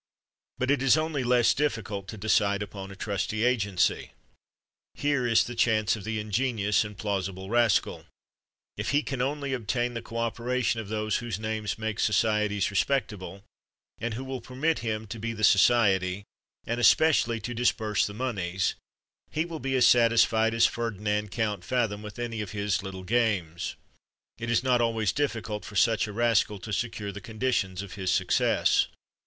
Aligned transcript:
But 0.57 0.71
it 0.71 0.81
is 0.81 0.97
only 0.97 1.23
less 1.23 1.53
difficult 1.53 2.07
to 2.07 2.17
decide 2.17 2.63
upon 2.63 2.89
a 2.89 2.95
trusty 2.95 3.43
agency. 3.43 4.13
Here 4.95 5.27
is 5.27 5.43
the 5.43 5.53
chance 5.53 5.95
of 5.95 6.05
the 6.05 6.19
ingenious 6.19 6.83
and 6.83 6.97
plausible 6.97 7.51
rascal. 7.51 8.07
If 8.77 8.89
he 8.97 9.03
can 9.03 9.21
only 9.21 9.53
obtain 9.53 9.93
the 9.93 10.01
co 10.01 10.17
operation 10.17 10.79
of 10.79 10.87
those 10.89 11.17
whose 11.17 11.37
names 11.39 11.77
make 11.77 11.99
societies 11.99 12.71
respectable, 12.71 13.43
and 13.99 14.15
who 14.15 14.23
will 14.23 14.41
permit 14.41 14.79
him 14.79 15.05
to 15.05 15.19
be 15.19 15.33
the 15.33 15.43
society, 15.43 16.23
and 16.65 16.79
especially 16.79 17.39
to 17.41 17.53
disburse 17.53 18.07
the 18.07 18.15
moneys, 18.15 18.73
he 19.29 19.45
will 19.45 19.59
be 19.59 19.75
as 19.75 19.85
satisfied 19.85 20.55
as 20.55 20.65
Ferdinand 20.65 21.29
Count 21.29 21.63
Fathom 21.63 22.01
with 22.01 22.17
any 22.17 22.41
of 22.41 22.53
his 22.53 22.81
"little 22.81 23.03
games." 23.03 23.75
It 24.39 24.49
is 24.49 24.63
not 24.63 24.81
always 24.81 25.11
difficult 25.11 25.63
for 25.63 25.75
such 25.75 26.07
a 26.07 26.11
rascal 26.11 26.57
to 26.57 26.73
secure 26.73 27.11
the 27.11 27.21
conditions 27.21 27.83
of 27.83 27.93
his 27.93 28.09
success. 28.09 28.87